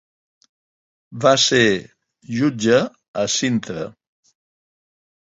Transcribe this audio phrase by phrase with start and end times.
[1.25, 1.59] Va ser
[2.37, 2.79] jutge
[3.25, 3.85] a Cintra.